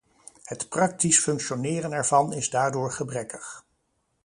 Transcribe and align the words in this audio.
Het 0.43 0.69
praktisch 0.69 1.19
functioneren 1.19 1.91
ervan 1.91 2.33
is 2.33 2.49
daardoor 2.49 2.91
gebrekkig. 2.91 3.65